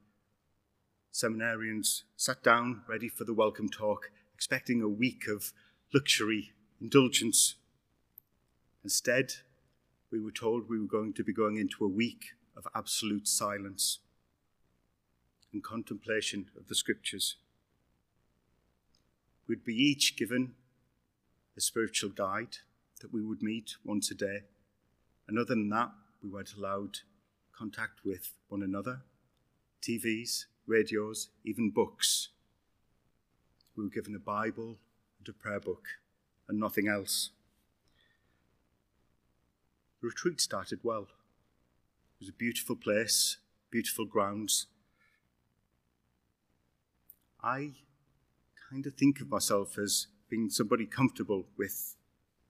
seminarians 1.14 2.02
sat 2.16 2.42
down 2.42 2.82
ready 2.88 3.08
for 3.08 3.22
the 3.22 3.32
welcome 3.32 3.68
talk, 3.68 4.10
expecting 4.34 4.82
a 4.82 4.88
week 4.88 5.28
of 5.28 5.52
luxury, 5.94 6.50
indulgence. 6.80 7.54
Instead, 8.82 9.34
we 10.10 10.18
were 10.18 10.32
told 10.32 10.68
we 10.68 10.80
were 10.80 10.88
going 10.88 11.12
to 11.12 11.22
be 11.22 11.32
going 11.32 11.56
into 11.56 11.84
a 11.84 11.88
week 11.88 12.30
of 12.56 12.66
absolute 12.74 13.28
silence 13.28 14.00
and 15.52 15.62
contemplation 15.62 16.46
of 16.58 16.66
the 16.66 16.74
scriptures. 16.74 17.36
We'd 19.46 19.64
be 19.64 19.76
each 19.76 20.16
given 20.16 20.54
a 21.56 21.60
spiritual 21.60 22.10
guide 22.10 22.56
that 23.00 23.12
we 23.12 23.22
would 23.22 23.40
meet 23.40 23.76
once 23.84 24.10
a 24.10 24.16
day. 24.16 24.40
And 25.28 25.38
other 25.38 25.54
than 25.54 25.68
that, 25.68 25.92
we 26.24 26.28
weren't 26.28 26.54
allowed 26.58 26.98
contact 27.56 28.00
with 28.04 28.32
one 28.48 28.64
another, 28.64 29.02
TVs, 29.80 30.46
radios, 30.66 31.28
even 31.44 31.70
books. 31.70 32.30
We 33.76 33.84
were 33.84 33.90
given 33.90 34.14
a 34.14 34.18
Bible 34.18 34.78
and 35.18 35.28
a 35.28 35.32
prayer 35.32 35.60
book 35.60 35.86
and 36.48 36.58
nothing 36.58 36.88
else. 36.88 37.30
The 40.00 40.08
retreat 40.08 40.40
started 40.40 40.80
well. 40.82 41.02
It 41.02 42.20
was 42.20 42.28
a 42.28 42.32
beautiful 42.32 42.76
place, 42.76 43.38
beautiful 43.70 44.04
grounds. 44.04 44.66
I 47.42 47.72
kind 48.70 48.86
of 48.86 48.94
think 48.94 49.20
of 49.20 49.28
myself 49.28 49.76
as 49.78 50.06
being 50.28 50.48
somebody 50.50 50.86
comfortable 50.86 51.46
with 51.58 51.96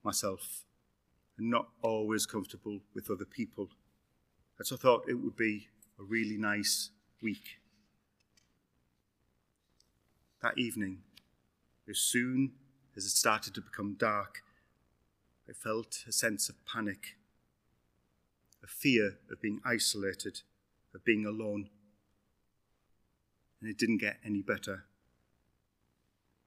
myself 0.02 0.64
and 1.38 1.50
not 1.50 1.68
always 1.82 2.26
comfortable 2.26 2.80
with 2.94 3.10
other 3.10 3.24
people. 3.24 3.68
And 4.58 4.66
so 4.66 4.76
I 4.76 4.78
thought 4.78 5.08
it 5.08 5.14
would 5.14 5.36
be 5.36 5.68
a 5.98 6.02
really 6.02 6.36
nice 6.36 6.90
week. 7.22 7.58
That 10.44 10.58
evening, 10.58 10.98
as 11.88 11.98
soon 11.98 12.52
as 12.94 13.06
it 13.06 13.16
started 13.16 13.54
to 13.54 13.62
become 13.62 13.94
dark, 13.94 14.42
I 15.48 15.54
felt 15.54 16.04
a 16.06 16.12
sense 16.12 16.50
of 16.50 16.62
panic, 16.66 17.16
a 18.62 18.66
fear 18.66 19.16
of 19.30 19.40
being 19.40 19.62
isolated, 19.64 20.42
of 20.94 21.02
being 21.02 21.24
alone. 21.24 21.70
And 23.58 23.70
it 23.70 23.78
didn't 23.78 24.02
get 24.02 24.18
any 24.22 24.42
better. 24.42 24.84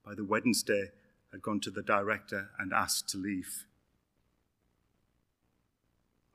By 0.06 0.14
the 0.14 0.24
Wednesday, 0.24 0.92
I'd 1.34 1.42
gone 1.42 1.60
to 1.62 1.72
the 1.72 1.82
director 1.82 2.52
and 2.60 2.74
asked 2.74 3.10
to 3.10 3.18
leave. 3.18 3.66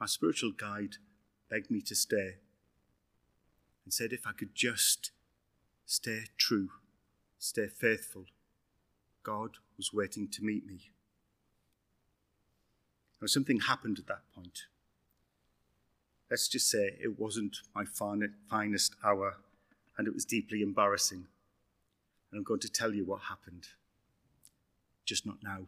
My 0.01 0.07
spiritual 0.07 0.51
guide 0.51 0.97
begged 1.49 1.71
me 1.71 1.81
to 1.83 1.95
stay 1.95 2.39
and 3.85 3.95
said 3.95 4.13
if 4.13 4.27
I 4.27 4.33
could 4.33 4.53
just 4.53 5.13
stay 5.87 6.25
true, 6.37 6.71
stay 7.43 7.67
faithful, 7.67 8.25
God 9.25 9.51
was 9.77 9.93
waiting 9.93 10.29
to 10.29 10.45
meet 10.45 10.65
me. 10.65 10.91
Now, 13.21 13.27
something 13.27 13.61
happened 13.61 13.99
at 13.99 14.07
that 14.07 14.23
point. 14.35 14.67
Let's 16.31 16.49
just 16.49 16.71
say 16.71 16.97
it 17.01 17.19
wasn't 17.19 17.59
my 17.75 17.85
finest 17.85 18.95
hour 19.05 19.37
and 19.99 20.07
it 20.07 20.15
was 20.15 20.25
deeply 20.25 20.63
embarrassing. 20.63 21.27
And 22.31 22.39
I'm 22.39 22.45
going 22.45 22.61
to 22.61 22.71
tell 22.71 22.95
you 22.95 23.05
what 23.05 23.23
happened 23.23 23.69
just 25.05 25.27
not 25.27 25.43
now. 25.43 25.67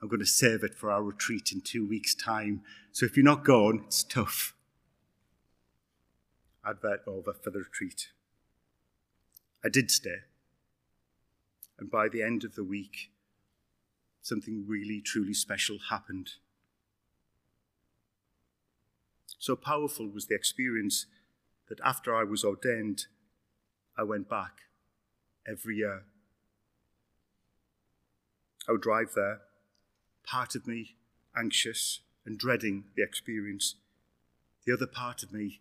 I'm 0.00 0.08
going 0.08 0.20
to 0.20 0.26
save 0.26 0.64
it 0.64 0.74
for 0.74 0.90
our 0.90 1.02
retreat 1.02 1.52
in 1.52 1.60
two 1.60 1.86
weeks' 1.86 2.14
time. 2.14 2.62
So 2.90 3.04
if 3.04 3.16
you're 3.16 3.24
not 3.24 3.44
going, 3.44 3.84
it's 3.86 4.02
tough. 4.02 4.54
Advert 6.66 7.02
over 7.06 7.34
for 7.34 7.50
the 7.50 7.58
retreat. 7.58 8.08
I 9.62 9.68
did 9.68 9.90
stay. 9.90 10.20
And 11.80 11.90
by 11.90 12.08
the 12.08 12.22
end 12.22 12.44
of 12.44 12.54
the 12.54 12.62
week, 12.62 13.10
something 14.20 14.66
really, 14.68 15.00
truly 15.00 15.32
special 15.32 15.78
happened. 15.88 16.32
So 19.38 19.56
powerful 19.56 20.06
was 20.06 20.26
the 20.26 20.34
experience 20.34 21.06
that 21.70 21.80
after 21.82 22.14
I 22.14 22.24
was 22.24 22.44
ordained, 22.44 23.06
I 23.96 24.02
went 24.02 24.28
back 24.28 24.58
every 25.48 25.76
year. 25.76 26.02
I 28.68 28.72
would 28.72 28.82
drive 28.82 29.12
there, 29.16 29.40
part 30.24 30.54
of 30.54 30.66
me 30.66 30.96
anxious 31.34 32.00
and 32.26 32.38
dreading 32.38 32.84
the 32.94 33.02
experience, 33.02 33.76
the 34.66 34.74
other 34.74 34.86
part 34.86 35.22
of 35.22 35.32
me 35.32 35.60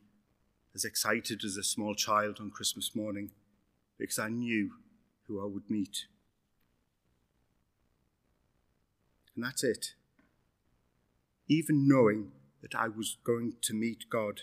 as 0.75 0.83
excited 0.83 1.45
as 1.45 1.55
a 1.55 1.63
small 1.63 1.95
child 1.95 2.37
on 2.41 2.51
Christmas 2.51 2.93
morning 2.93 3.31
because 3.97 4.19
I 4.19 4.29
knew 4.29 4.71
who 5.29 5.41
I 5.41 5.45
would 5.45 5.69
meet. 5.69 6.07
And 9.35 9.45
that's 9.45 9.63
it. 9.63 9.93
Even 11.47 11.87
knowing 11.87 12.31
that 12.61 12.75
I 12.75 12.89
was 12.89 13.17
going 13.23 13.53
to 13.61 13.73
meet 13.73 14.09
God, 14.09 14.41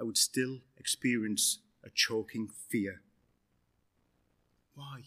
I 0.00 0.02
would 0.02 0.16
still 0.16 0.58
experience 0.76 1.58
a 1.84 1.90
choking 1.94 2.48
fear. 2.68 3.02
Why? 4.74 5.02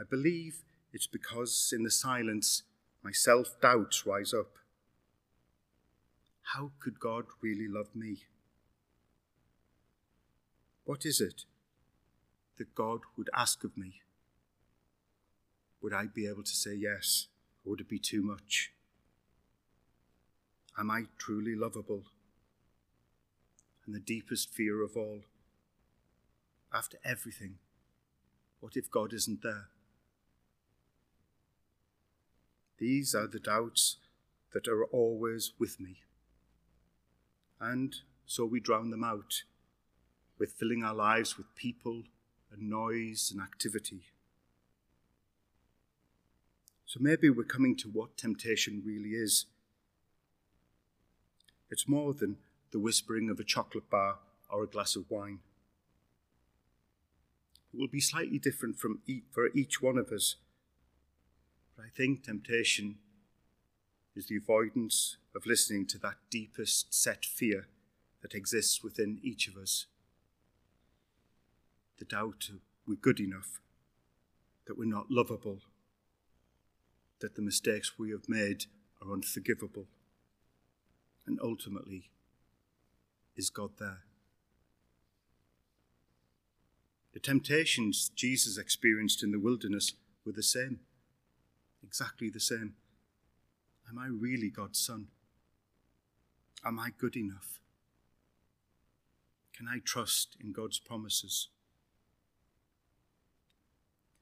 I 0.00 0.04
believe 0.08 0.62
it's 0.92 1.08
because 1.08 1.74
in 1.76 1.82
the 1.82 1.90
silence 1.90 2.62
my 3.02 3.10
self 3.12 3.60
doubts 3.60 4.06
rise 4.06 4.32
up. 4.32 4.52
How 6.54 6.70
could 6.80 6.98
God 7.00 7.24
really 7.42 7.68
love 7.68 7.94
me? 7.94 8.22
What 10.84 11.04
is 11.04 11.20
it 11.20 11.44
that 12.58 12.74
God 12.74 13.00
would 13.16 13.30
ask 13.34 13.64
of 13.64 13.76
me? 13.76 14.02
Would 15.80 15.94
I 15.94 16.06
be 16.06 16.26
able 16.26 16.42
to 16.42 16.54
say 16.54 16.74
yes, 16.74 17.28
or 17.64 17.70
would 17.70 17.80
it 17.80 17.88
be 17.88 17.98
too 17.98 18.22
much? 18.22 18.72
Am 20.78 20.90
I 20.90 21.04
truly 21.18 21.54
lovable? 21.54 22.04
And 23.86 23.94
the 23.94 24.00
deepest 24.00 24.52
fear 24.52 24.82
of 24.82 24.96
all, 24.96 25.20
after 26.72 26.98
everything, 27.04 27.54
what 28.60 28.76
if 28.76 28.90
God 28.90 29.12
isn't 29.12 29.42
there? 29.42 29.68
These 32.78 33.14
are 33.14 33.26
the 33.26 33.40
doubts 33.40 33.96
that 34.52 34.68
are 34.68 34.84
always 34.84 35.52
with 35.58 35.80
me. 35.80 35.98
And 37.60 37.96
so 38.26 38.44
we 38.44 38.60
drown 38.60 38.90
them 38.90 39.02
out 39.02 39.42
with 40.38 40.52
filling 40.52 40.84
our 40.84 40.94
lives 40.94 41.36
with 41.36 41.54
people 41.56 42.04
and 42.52 42.68
noise 42.68 43.30
and 43.32 43.40
activity. 43.40 44.02
So 46.86 46.98
maybe 47.00 47.28
we're 47.28 47.44
coming 47.44 47.76
to 47.76 47.88
what 47.88 48.16
temptation 48.16 48.82
really 48.84 49.10
is. 49.10 49.44
It's 51.70 51.86
more 51.86 52.14
than 52.14 52.38
the 52.70 52.78
whispering 52.78 53.28
of 53.28 53.38
a 53.38 53.44
chocolate 53.44 53.90
bar 53.90 54.16
or 54.50 54.62
a 54.62 54.66
glass 54.66 54.96
of 54.96 55.10
wine. 55.10 55.40
It 57.72 57.78
will 57.78 57.88
be 57.88 58.00
slightly 58.00 58.38
different 58.38 58.78
from 58.78 59.00
for 59.30 59.50
each 59.54 59.82
one 59.82 59.98
of 59.98 60.10
us. 60.10 60.36
But 61.76 61.84
I 61.84 61.88
think 61.94 62.22
temptation 62.22 62.96
is 64.16 64.26
the 64.26 64.38
avoidance 64.38 65.18
of 65.36 65.46
listening 65.46 65.86
to 65.86 65.98
that 65.98 66.16
deepest 66.30 66.92
set 66.94 67.24
fear 67.24 67.68
that 68.22 68.34
exists 68.34 68.82
within 68.82 69.20
each 69.22 69.46
of 69.46 69.56
us 69.56 69.86
the 71.98 72.04
doubt 72.04 72.50
we're 72.86 72.94
good 72.94 73.20
enough, 73.20 73.60
that 74.66 74.78
we're 74.78 74.84
not 74.84 75.10
lovable, 75.10 75.60
that 77.20 77.34
the 77.34 77.42
mistakes 77.42 77.98
we 77.98 78.10
have 78.10 78.28
made 78.28 78.66
are 79.02 79.12
unforgivable. 79.12 79.86
And 81.26 81.38
ultimately, 81.42 82.10
is 83.36 83.50
God 83.50 83.70
there? 83.78 84.00
The 87.12 87.20
temptations 87.20 88.10
Jesus 88.14 88.56
experienced 88.56 89.22
in 89.22 89.32
the 89.32 89.40
wilderness 89.40 89.94
were 90.24 90.32
the 90.32 90.42
same, 90.42 90.80
exactly 91.82 92.30
the 92.30 92.40
same. 92.40 92.74
Am 93.88 93.98
I 93.98 94.06
really 94.06 94.50
God's 94.50 94.78
son? 94.78 95.08
Am 96.64 96.78
I 96.78 96.90
good 96.96 97.16
enough? 97.16 97.60
Can 99.54 99.66
I 99.66 99.78
trust 99.84 100.36
in 100.40 100.52
God's 100.52 100.78
promises? 100.78 101.48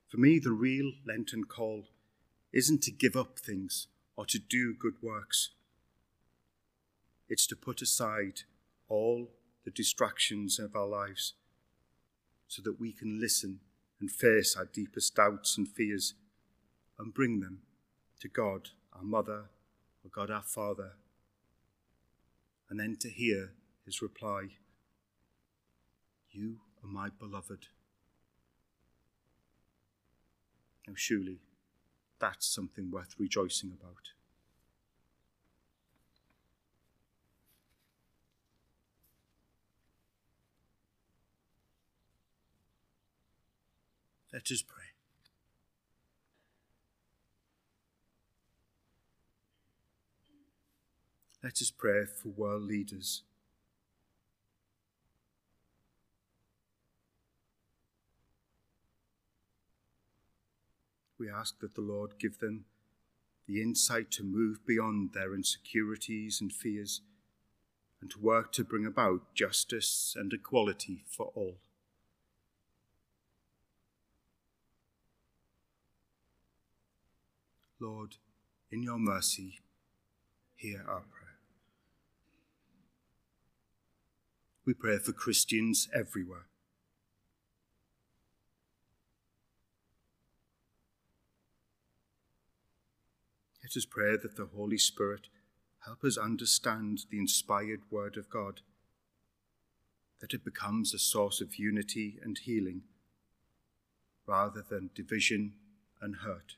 For 0.09 0.19
me, 0.19 0.39
the 0.39 0.53
real 0.53 0.93
Lenten 1.07 1.45
call 1.45 1.85
isn't 2.53 2.83
to 2.85 2.91
give 2.91 3.17
up 3.17 3.39
things 3.39 3.89
or 4.17 4.25
to 4.27 4.39
do 4.39 4.75
good 4.75 5.03
works. 5.03 5.51
It's 7.29 7.47
to 7.49 7.57
put 7.57 7.83
aside 7.83 8.43
all 8.89 9.31
the 9.65 9.71
distractions 9.71 10.59
of 10.59 10.77
our 10.77 10.87
lives 10.87 11.35
so 12.47 12.63
that 12.63 12.81
we 12.81 12.93
can 12.93 13.21
listen 13.21 13.61
and 14.01 14.11
face 14.11 14.57
our 14.57 14.67
deepest 14.67 15.17
doubts 15.17 15.59
and 15.59 15.69
fears 15.69 16.15
and 16.99 17.13
bring 17.13 17.41
them 17.41 17.63
to 18.21 18.29
God, 18.29 18.71
our 18.93 19.03
Mother, 19.03 19.47
or 20.05 20.11
God, 20.11 20.31
our 20.31 20.43
Father, 20.43 20.93
and 22.71 22.79
then 22.79 22.97
to 23.01 23.09
hear 23.09 23.53
his 23.85 24.01
reply 24.01 24.49
You 26.31 26.61
are 26.83 26.89
my 26.89 27.09
beloved. 27.09 27.67
Now, 30.87 30.95
surely 30.95 31.39
that's 32.19 32.47
something 32.47 32.91
worth 32.91 33.15
rejoicing 33.19 33.73
about. 33.73 34.11
Let 44.33 44.51
us 44.51 44.63
pray. 44.63 44.85
Let 51.43 51.61
us 51.63 51.71
pray 51.71 52.05
for 52.05 52.29
world 52.29 52.63
leaders. 52.63 53.23
We 61.19 61.31
ask 61.31 61.61
that 61.61 61.75
the 61.75 61.81
Lord 61.81 62.19
give 62.19 62.39
them 62.39 62.67
the 63.47 63.63
insight 63.63 64.11
to 64.13 64.25
move 64.25 64.67
beyond 64.67 65.11
their 65.13 65.35
insecurities 65.35 66.41
and 66.41 66.53
fears 66.53 67.01
and 68.01 68.11
to 68.11 68.19
work 68.19 68.53
to 68.53 68.65
bring 68.65 68.85
about 68.85 69.35
justice 69.35 70.15
and 70.19 70.33
equality 70.33 71.05
for 71.07 71.31
all. 71.35 71.57
Lord, 77.79 78.17
in 78.71 78.83
your 78.83 78.99
mercy, 78.99 79.61
hear 80.57 80.85
our 80.89 81.01
prayer. 81.01 81.39
We 84.65 84.75
pray 84.75 84.99
for 84.99 85.13
Christians 85.13 85.89
everywhere 85.95 86.47
Let 93.67 93.77
us 93.77 93.85
pray 93.85 94.17
that 94.17 94.37
the 94.37 94.47
Holy 94.55 94.79
Spirit 94.79 95.27
help 95.85 96.05
us 96.05 96.17
understand 96.17 97.01
the 97.11 97.19
inspired 97.19 97.81
Word 97.91 98.17
of 98.17 98.31
God, 98.31 98.61
that 100.21 100.33
it 100.33 100.45
becomes 100.45 100.95
a 100.95 101.01
source 101.01 101.41
of 101.41 101.57
unity 101.57 102.21
and 102.23 102.39
healing 102.39 102.83
rather 104.25 104.63
than 104.63 104.91
division 104.95 105.55
and 106.01 106.19
hurt. 106.19 106.55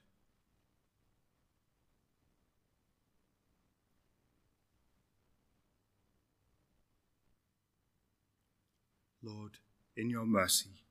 Lord, 9.23 9.53
in 9.97 10.11
your 10.11 10.27
mercy, 10.27 10.83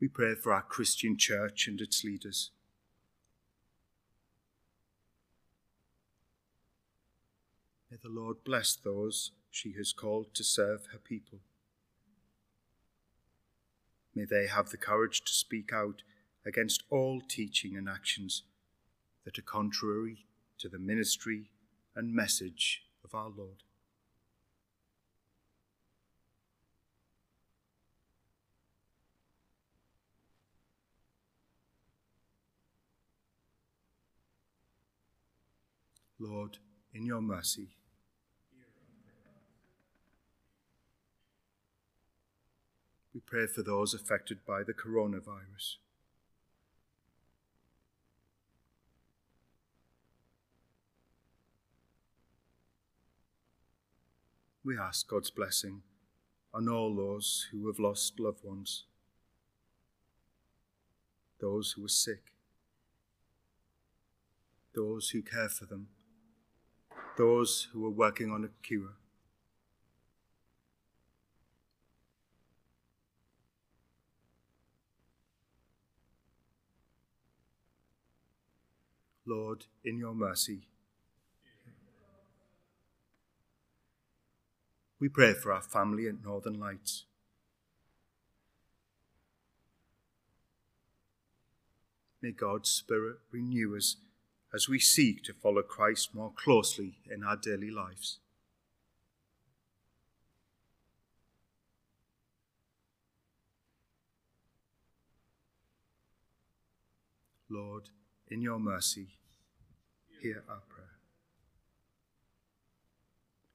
We 0.00 0.08
pray 0.08 0.34
for 0.34 0.52
our 0.52 0.62
Christian 0.62 1.16
church 1.16 1.66
and 1.66 1.80
its 1.80 2.04
leaders. 2.04 2.50
May 7.90 7.96
the 8.02 8.08
Lord 8.08 8.44
bless 8.44 8.76
those 8.76 9.32
she 9.50 9.72
has 9.72 9.92
called 9.92 10.34
to 10.34 10.44
serve 10.44 10.86
her 10.92 10.98
people. 10.98 11.40
May 14.14 14.24
they 14.24 14.46
have 14.46 14.70
the 14.70 14.76
courage 14.76 15.24
to 15.24 15.32
speak 15.32 15.72
out 15.72 16.02
against 16.46 16.84
all 16.90 17.20
teaching 17.20 17.76
and 17.76 17.88
actions 17.88 18.42
that 19.24 19.38
are 19.38 19.42
contrary 19.42 20.26
to 20.58 20.68
the 20.68 20.78
ministry 20.78 21.50
and 21.96 22.14
message 22.14 22.84
of 23.04 23.14
our 23.14 23.28
Lord. 23.28 23.62
Lord, 36.20 36.58
in 36.92 37.06
your 37.06 37.20
mercy. 37.20 37.68
We 43.14 43.20
pray 43.20 43.46
for 43.46 43.62
those 43.62 43.94
affected 43.94 44.38
by 44.46 44.62
the 44.64 44.72
coronavirus. 44.72 45.76
We 54.64 54.76
ask 54.76 55.08
God's 55.08 55.30
blessing 55.30 55.82
on 56.52 56.68
all 56.68 56.94
those 56.94 57.48
who 57.52 57.66
have 57.68 57.78
lost 57.78 58.18
loved 58.18 58.44
ones, 58.44 58.84
those 61.40 61.72
who 61.72 61.84
are 61.84 61.88
sick, 61.88 62.32
those 64.74 65.10
who 65.10 65.22
care 65.22 65.48
for 65.48 65.64
them, 65.64 65.88
those 67.18 67.66
who 67.72 67.84
are 67.84 67.90
working 67.90 68.30
on 68.30 68.44
a 68.44 68.48
cure. 68.64 68.94
Lord, 79.26 79.66
in 79.84 79.98
your 79.98 80.14
mercy, 80.14 80.68
we 85.00 85.08
pray 85.08 85.34
for 85.34 85.52
our 85.52 85.60
family 85.60 86.06
at 86.06 86.24
Northern 86.24 86.58
Lights. 86.58 87.04
May 92.22 92.30
God's 92.30 92.70
Spirit 92.70 93.16
renew 93.32 93.76
us 93.76 93.96
as 94.52 94.68
we 94.68 94.78
seek 94.78 95.22
to 95.24 95.34
follow 95.34 95.62
Christ 95.62 96.14
more 96.14 96.32
closely 96.34 96.98
in 97.10 97.22
our 97.22 97.36
daily 97.36 97.70
lives. 97.70 98.18
Lord, 107.50 107.90
in 108.28 108.42
your 108.42 108.58
mercy, 108.58 109.08
hear 110.20 110.44
our 110.48 110.62
prayer. 110.68 110.98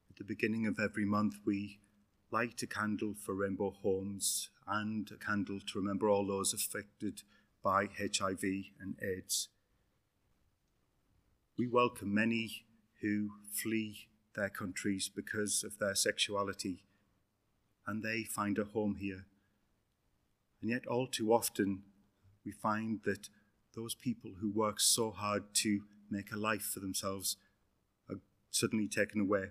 At 0.10 0.18
the 0.18 0.24
beginning 0.24 0.66
of 0.66 0.80
every 0.80 1.06
month, 1.06 1.36
we 1.46 1.80
light 2.32 2.62
a 2.64 2.68
candle 2.68 3.14
for 3.14 3.36
Rainbow 3.36 3.76
Homes 3.82 4.50
and 4.68 5.10
a 5.12 5.24
candle 5.24 5.60
to 5.60 5.80
remember 5.80 6.10
all 6.10 6.26
those 6.26 6.54
affected 6.54 7.22
by 7.64 7.90
HIV 7.98 8.44
and 8.80 8.96
AIDS. 9.02 9.50
We 11.56 11.68
welcome 11.68 12.12
many 12.12 12.66
who 13.02 13.30
flee 13.52 14.08
their 14.36 14.50
countries 14.50 15.08
because 15.08 15.64
of 15.64 15.78
their 15.78 15.94
sexuality, 15.94 16.84
and 17.86 18.02
they 18.02 18.24
find 18.24 18.58
a 18.58 18.64
home 18.64 18.96
here. 19.00 19.26
And 20.62 20.72
yet, 20.72 20.88
all 20.88 21.06
too 21.06 21.32
often, 21.32 21.84
we 22.44 22.52
find 22.52 23.02
that 23.06 23.30
those 23.76 23.94
people 23.94 24.32
who 24.42 24.50
work 24.50 24.80
so 24.80 25.12
hard 25.12 25.44
to 25.58 25.82
make 26.10 26.32
a 26.32 26.38
life 26.38 26.64
for 26.74 26.80
themselves 26.80 27.38
are 28.10 28.18
suddenly 28.50 28.88
taken 28.88 29.22
away 29.22 29.50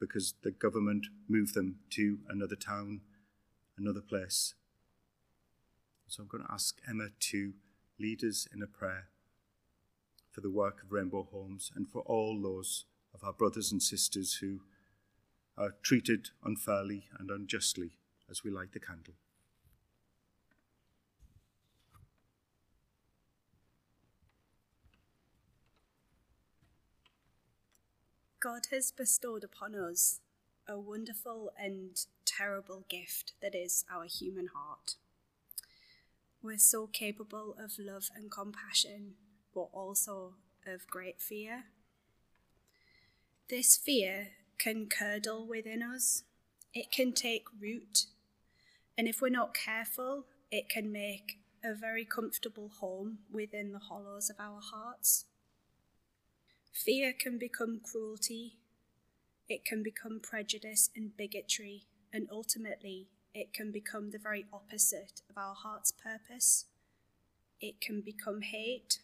because 0.00 0.34
the 0.42 0.50
government 0.50 1.06
moved 1.28 1.54
them 1.54 1.76
to 1.90 2.18
another 2.28 2.56
town, 2.56 3.02
another 3.78 4.00
place. 4.00 4.54
So 6.08 6.24
I'm 6.24 6.28
going 6.28 6.44
to 6.44 6.52
ask 6.52 6.80
Emma 6.88 7.10
to 7.30 7.52
lead 8.00 8.24
us 8.24 8.48
in 8.52 8.60
a 8.60 8.66
prayer 8.66 9.06
for 10.34 10.40
the 10.40 10.50
work 10.50 10.82
of 10.82 10.90
Rainbow 10.90 11.28
Homes 11.30 11.70
and 11.76 11.88
for 11.88 12.02
all 12.02 12.42
those 12.42 12.86
of 13.14 13.22
our 13.22 13.32
brothers 13.32 13.70
and 13.70 13.80
sisters 13.80 14.34
who 14.34 14.60
are 15.56 15.74
treated 15.80 16.30
unfairly 16.42 17.04
and 17.18 17.30
unjustly 17.30 17.92
as 18.28 18.42
we 18.42 18.50
light 18.50 18.72
the 18.72 18.80
candle. 18.80 19.14
God 28.40 28.66
has 28.72 28.90
bestowed 28.90 29.44
upon 29.44 29.74
us 29.74 30.20
a 30.68 30.78
wonderful 30.78 31.52
and 31.58 32.04
terrible 32.24 32.84
gift 32.88 33.32
that 33.40 33.54
is 33.54 33.84
our 33.90 34.04
human 34.04 34.48
heart. 34.54 34.96
We're 36.42 36.58
so 36.58 36.86
capable 36.86 37.56
of 37.58 37.78
love 37.78 38.10
and 38.14 38.30
compassion, 38.30 39.14
but 39.54 39.68
also 39.72 40.34
of 40.66 40.86
great 40.88 41.20
fear. 41.20 41.64
This 43.48 43.76
fear 43.76 44.28
can 44.58 44.88
curdle 44.88 45.46
within 45.46 45.82
us, 45.82 46.24
it 46.72 46.90
can 46.90 47.12
take 47.12 47.44
root, 47.60 48.06
and 48.96 49.06
if 49.06 49.20
we're 49.20 49.28
not 49.28 49.54
careful, 49.54 50.24
it 50.50 50.68
can 50.68 50.90
make 50.90 51.38
a 51.62 51.74
very 51.74 52.04
comfortable 52.04 52.70
home 52.80 53.18
within 53.32 53.72
the 53.72 53.78
hollows 53.78 54.30
of 54.30 54.36
our 54.38 54.60
hearts. 54.60 55.26
Fear 56.72 57.12
can 57.12 57.38
become 57.38 57.80
cruelty, 57.82 58.58
it 59.48 59.64
can 59.64 59.82
become 59.82 60.20
prejudice 60.22 60.90
and 60.96 61.16
bigotry, 61.16 61.86
and 62.12 62.28
ultimately, 62.30 63.08
it 63.34 63.52
can 63.52 63.72
become 63.72 64.10
the 64.10 64.18
very 64.18 64.46
opposite 64.52 65.22
of 65.28 65.36
our 65.36 65.54
heart's 65.54 65.92
purpose. 65.92 66.66
It 67.60 67.80
can 67.80 68.00
become 68.00 68.42
hate. 68.42 69.00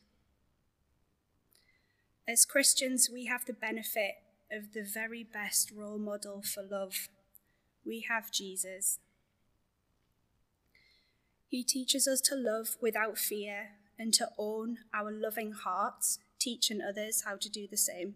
As 2.28 2.44
Christians, 2.44 3.08
we 3.12 3.26
have 3.26 3.44
the 3.44 3.52
benefit 3.52 4.14
of 4.52 4.72
the 4.72 4.82
very 4.82 5.24
best 5.24 5.70
role 5.70 5.98
model 5.98 6.42
for 6.42 6.62
love. 6.62 7.08
We 7.84 8.04
have 8.08 8.30
Jesus. 8.30 8.98
He 11.48 11.64
teaches 11.64 12.06
us 12.06 12.20
to 12.22 12.36
love 12.36 12.76
without 12.80 13.18
fear 13.18 13.70
and 13.98 14.14
to 14.14 14.28
own 14.38 14.78
our 14.94 15.10
loving 15.10 15.52
hearts 15.52 16.18
teaching 16.38 16.80
others 16.80 17.24
how 17.26 17.36
to 17.36 17.50
do 17.50 17.66
the 17.68 17.76
same. 17.76 18.14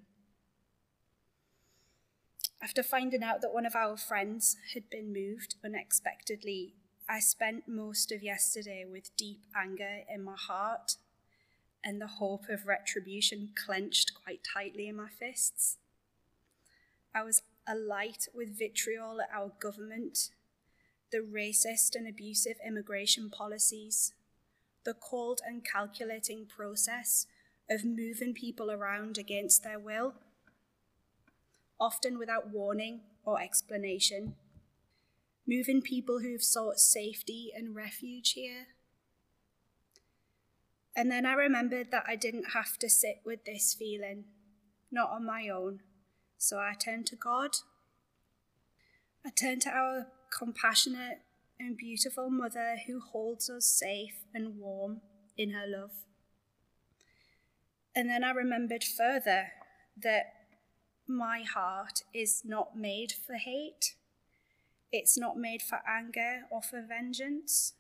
After 2.63 2.83
finding 2.83 3.23
out 3.23 3.43
that 3.43 3.53
one 3.53 3.67
of 3.67 3.77
our 3.77 3.97
friends 3.97 4.57
had 4.73 4.89
been 4.89 5.13
moved 5.13 5.57
unexpectedly, 5.63 6.75
I 7.09 7.21
spent 7.21 7.69
most 7.69 8.11
of 8.11 8.23
yesterday 8.23 8.87
with 8.91 9.15
deep 9.17 9.43
anger 9.55 10.01
in 10.09 10.25
my 10.25 10.37
heart 10.37 10.97
and 11.85 12.01
the 12.01 12.07
hope 12.07 12.49
of 12.49 12.67
retribution 12.67 13.51
clenched 13.55 14.13
quite 14.15 14.41
tightly 14.43 14.89
in 14.89 14.97
my 14.97 15.09
fists. 15.09 15.77
I 17.15 17.23
was 17.23 17.43
alight 17.69 18.27
with 18.35 18.59
vitriol 18.59 19.21
at 19.21 19.29
our 19.33 19.53
government, 19.61 20.31
the 21.13 21.19
racist 21.19 21.95
and 21.95 22.09
abusive 22.09 22.57
immigration 22.67 23.31
policies, 23.31 24.15
the 24.85 24.95
cold 24.95 25.41
and 25.47 25.65
calculating 25.65 26.47
process 26.47 27.27
of 27.71 27.85
moving 27.85 28.35
people 28.35 28.71
around 28.71 29.19
against 29.19 29.63
their 29.63 29.79
will, 29.79 30.15
often 31.81 32.19
without 32.19 32.51
warning 32.51 33.01
or 33.25 33.41
explanation, 33.41 34.35
moving 35.47 35.81
people 35.81 36.21
who've 36.21 36.43
sought 36.43 36.79
safety 36.79 37.51
and 37.55 37.75
refuge 37.75 38.33
here. 38.33 38.69
And 40.97 41.11
then 41.11 41.27
I 41.27 41.35
remembered 41.35 41.91
that 41.91 42.05
I 42.07 42.17
didn't 42.17 42.53
have 42.55 42.79
to 42.79 42.89
sit 42.89 43.21
with 43.25 43.45
this 43.45 43.75
feeling, 43.75 44.25
not 44.91 45.11
on 45.11 45.27
my 45.27 45.49
own. 45.49 45.81
So 46.39 46.59
I 46.59 46.75
turned 46.75 47.07
to 47.07 47.17
God. 47.17 47.57
I 49.27 49.31
turned 49.31 49.63
to 49.63 49.71
our 49.71 50.07
compassionate 50.37 51.21
and 51.59 51.77
beautiful 51.77 52.31
mother 52.31 52.77
who 52.87 53.01
holds 53.01 53.49
us 53.49 53.67
safe 53.67 54.25
and 54.35 54.59
warm 54.59 55.01
in 55.37 55.51
her 55.51 55.67
love. 55.67 55.93
And 57.95 58.09
then 58.09 58.25
I 58.25 58.31
remembered 58.31 58.85
further 58.85 59.49
that 60.03 60.27
my 61.07 61.43
heart 61.43 62.03
is 62.13 62.43
not 62.45 62.77
made 62.77 63.13
for 63.13 63.35
hate, 63.35 63.95
it's 64.91 65.19
not 65.19 65.37
made 65.37 65.63
for 65.63 65.81
anger 65.89 66.43
or 66.51 66.63
for 66.63 66.83
vengeance. 66.87 67.75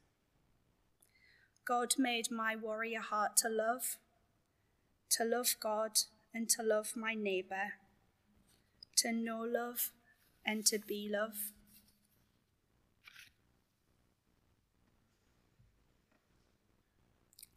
God 1.67 1.95
made 1.97 2.31
my 2.31 2.55
warrior 2.55 3.01
heart 3.01 3.37
to 3.39 3.49
love, 3.49 3.97
to 5.11 5.25
love 5.25 5.57
God 5.61 5.93
and 6.35 6.49
to 6.51 6.63
love 6.63 6.93
my 6.95 7.15
neighbour, 7.15 7.75
to 8.97 9.13
know 9.13 9.41
love 9.41 9.91
and 10.45 10.67
to 10.67 10.79
be 10.79 11.09
love. 11.11 11.53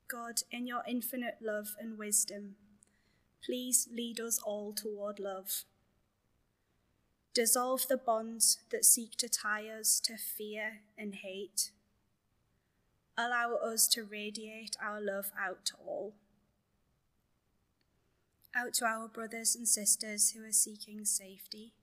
God, 0.08 0.41
in 0.52 0.67
your 0.67 0.84
infinite 0.88 1.39
love 1.41 1.76
and 1.78 1.98
wisdom, 1.98 2.56
please 3.43 3.89
lead 3.93 4.22
us 4.22 4.39
all 4.39 4.72
toward 4.72 5.20
love. 5.20 5.65
Dissolve 7.34 7.88
the 7.89 7.98
bonds 7.98 8.60
that 8.72 8.86
seek 8.86 9.17
to 9.17 9.28
tie 9.28 9.67
us 9.67 10.00
to 10.06 10.15
fear 10.15 10.80
and 10.98 11.15
hate. 11.15 11.72
Allow 13.17 13.56
us 13.56 13.88
to 13.89 14.03
radiate 14.03 14.77
our 14.80 15.01
love 15.01 15.32
out 15.39 15.65
to 15.65 15.73
all. 15.84 16.13
Out 18.56 18.75
to 18.75 18.86
our 18.86 19.08
brothers 19.08 19.56
and 19.56 19.67
sisters 19.67 20.32
who 20.32 20.45
are 20.45 20.51
seeking 20.51 21.03
safety. 21.03 21.73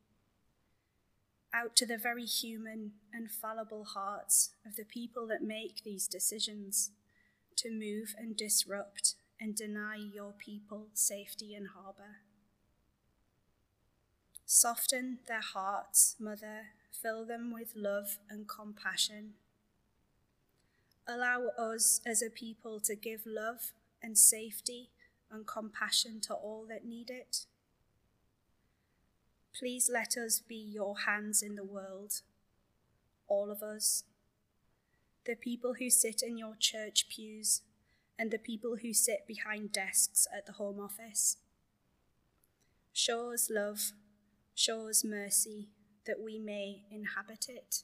Out 1.53 1.75
to 1.77 1.87
the 1.87 1.99
very 1.99 2.25
human 2.25 2.93
and 3.13 3.31
fallible 3.31 3.85
hearts 3.85 4.51
of 4.65 4.77
the 4.77 4.85
people 4.85 5.27
that 5.27 5.43
make 5.43 5.83
these 5.83 6.07
decisions 6.07 6.91
to 7.57 7.71
move 7.71 8.15
and 8.17 8.37
disrupt 8.37 9.15
and 9.41 9.57
deny 9.57 9.97
your 9.97 10.33
people 10.33 10.87
safety 10.95 11.55
and 11.55 11.69
harbour. 11.75 12.21
Soften 14.47 15.19
their 15.27 15.41
hearts, 15.41 16.15
Mother, 16.21 16.67
fill 16.93 17.25
them 17.25 17.53
with 17.53 17.73
love 17.75 18.19
and 18.31 18.49
compassion. 18.49 19.35
Allow 21.07 21.49
us 21.59 22.01
as 22.07 22.23
a 22.23 22.31
people 22.31 22.81
to 22.81 22.95
give 22.95 23.27
love 23.27 23.73
and 24.03 24.17
safety 24.17 24.91
and 25.31 25.47
compassion 25.47 26.21
to 26.23 26.35
all 26.35 26.65
that 26.69 26.85
need 26.87 27.11
it. 27.11 27.47
Please 29.59 29.91
let 29.93 30.17
us 30.17 30.41
be 30.41 30.57
your 30.57 31.01
hands 31.07 31.43
in 31.43 31.57
the 31.57 31.65
world, 31.65 32.23
all 33.29 33.51
of 33.51 33.63
us, 33.63 34.05
the 35.27 35.37
people 35.37 35.75
who 35.75 35.91
sit 35.91 36.23
in 36.23 36.39
your 36.39 36.57
church 36.59 37.07
pews 37.09 37.63
and 38.19 38.31
the 38.31 38.39
people 38.39 38.77
who 38.83 38.93
sit 38.93 39.27
behind 39.27 39.73
desks 39.73 40.27
at 40.37 40.47
the 40.47 40.53
Home 40.53 40.81
Office. 40.81 41.37
Show 42.93 43.33
us 43.33 43.51
love, 43.51 43.93
show 44.55 44.89
us 44.89 45.05
mercy, 45.05 45.69
that 46.07 46.21
we 46.21 46.39
may 46.39 46.83
inhabit 46.91 47.47
it. 47.49 47.83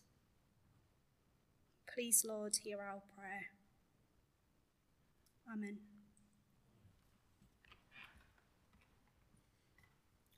Please, 1.95 2.25
Lord, 2.27 2.57
hear 2.63 2.79
our 2.79 3.03
prayer. 3.17 3.47
Amen. 5.53 5.79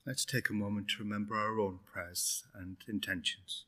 Let's 0.06 0.24
take 0.24 0.48
a 0.48 0.54
moment 0.54 0.88
to 0.88 1.02
remember 1.02 1.36
our 1.36 1.60
own 1.60 1.80
prayers 1.84 2.44
and 2.54 2.76
intentions. 2.88 3.64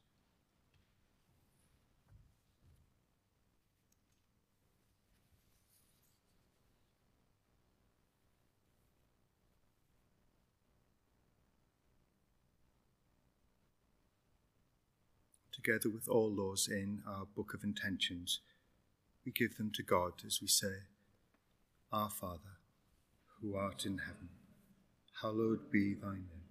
Together 15.65 15.89
with 15.89 16.09
all 16.09 16.35
those 16.35 16.69
in 16.69 17.01
our 17.09 17.25
book 17.25 17.55
of 17.55 17.65
intentions, 17.65 18.41
we 19.25 19.33
give 19.33 19.57
them 19.57 19.71
to 19.75 19.83
God 19.83 20.13
as 20.27 20.41
we 20.43 20.47
say, 20.47 20.85
Our 21.91 22.11
Father, 22.11 22.59
who 23.41 23.57
art 23.57 23.87
in 23.87 23.99
heaven 23.99 24.29
hallowed 25.23 25.71
be 25.71 25.95
thy 25.95 26.17
name. 26.17 26.45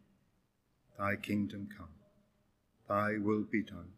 Thy 0.97 1.15
kingdom 1.15 1.69
come, 1.77 1.93
thy 2.89 3.17
will 3.19 3.43
be 3.43 3.61
done, 3.61 3.91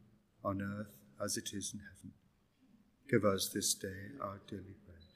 on 0.44 0.62
earth 0.62 1.00
as 1.24 1.38
it 1.38 1.52
is 1.54 1.74
in 1.74 1.80
heaven. 1.80 2.12
Give 3.10 3.24
us 3.24 3.48
this 3.48 3.74
day 3.74 4.18
our 4.22 4.42
daily 4.50 4.76
bread, 4.86 5.16